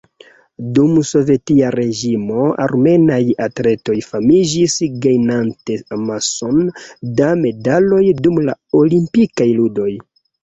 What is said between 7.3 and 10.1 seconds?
medaloj dum la Olimpikaj Ludoj.